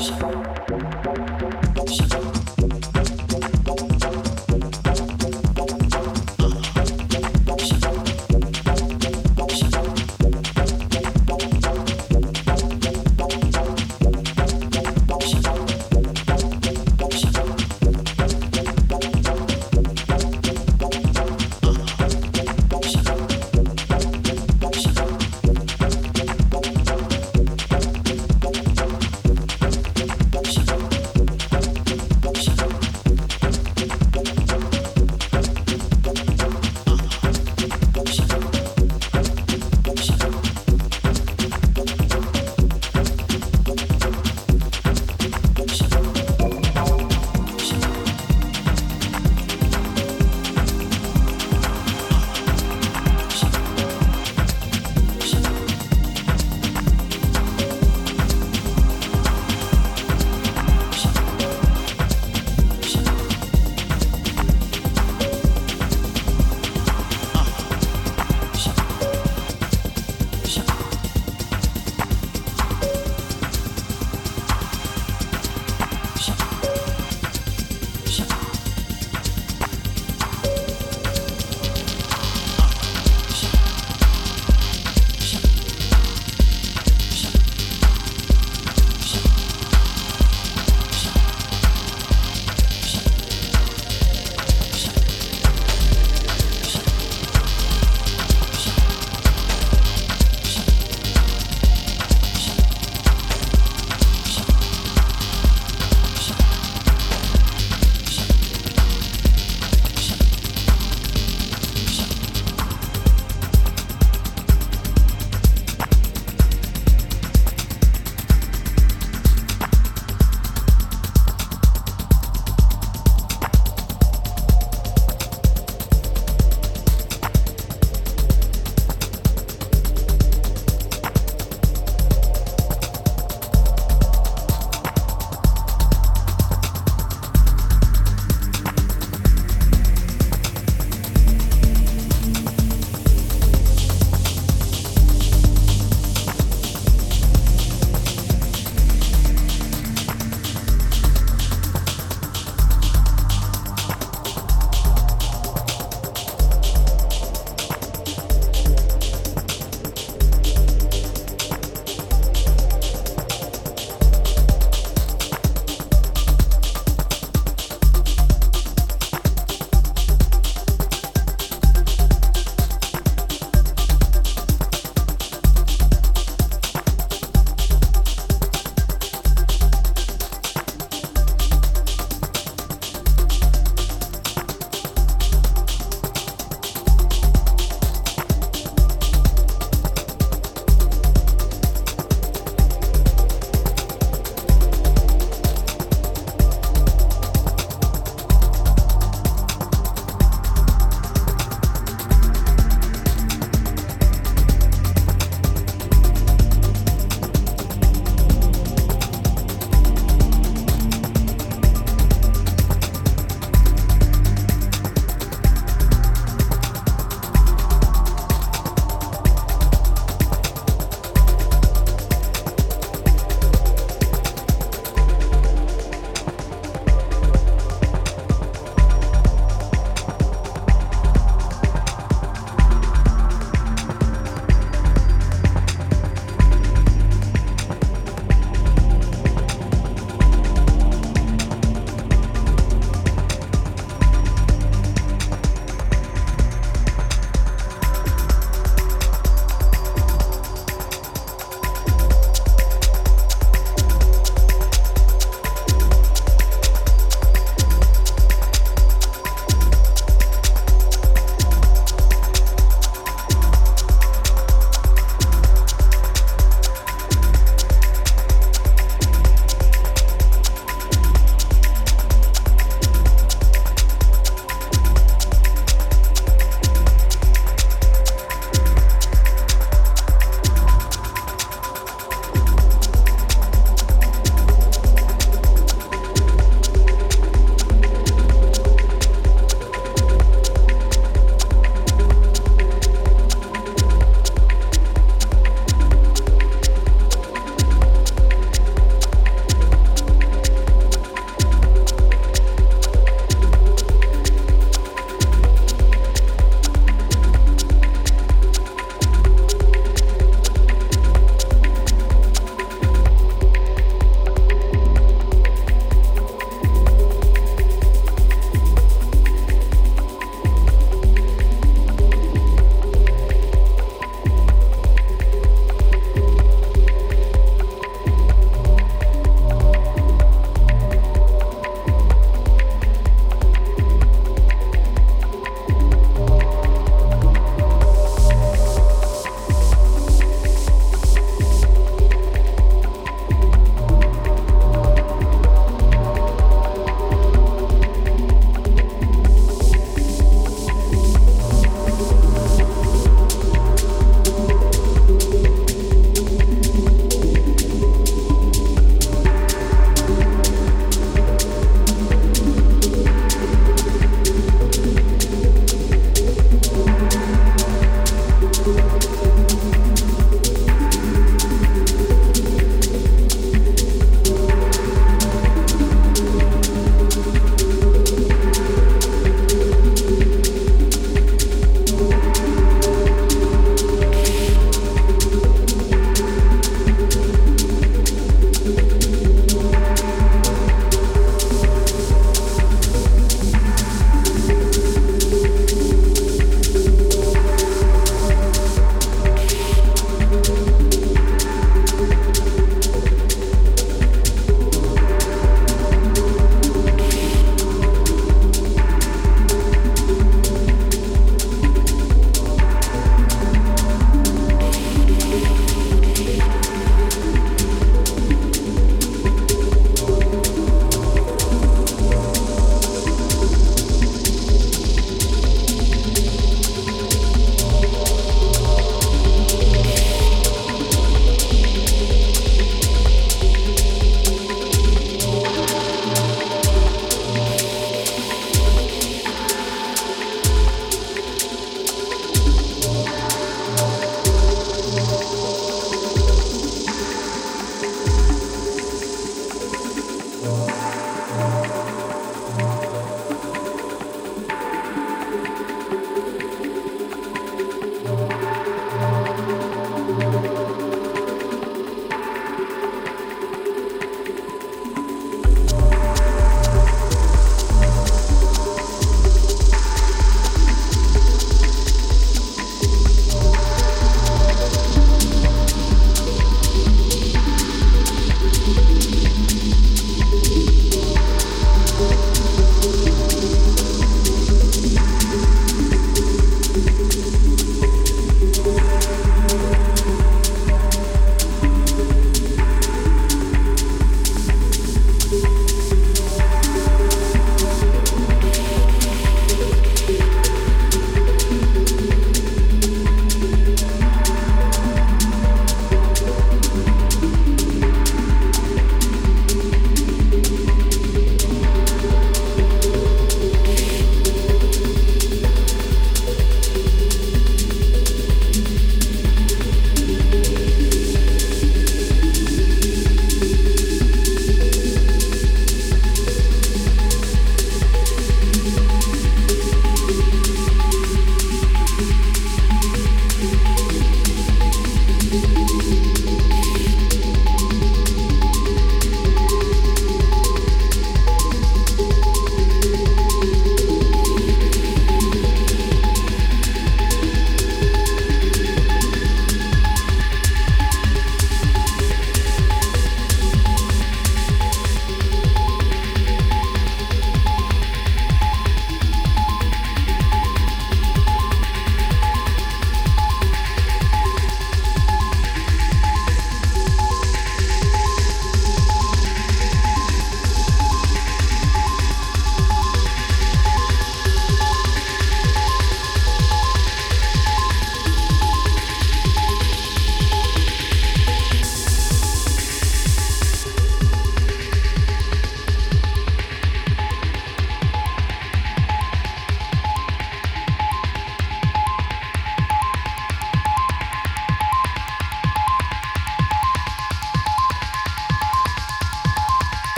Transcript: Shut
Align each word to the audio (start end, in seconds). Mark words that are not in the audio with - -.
Shut 0.00 0.59